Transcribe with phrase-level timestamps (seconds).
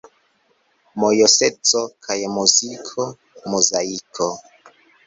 [1.03, 3.09] Mojoseco kaj muziko:
[3.49, 4.35] Muzaiko!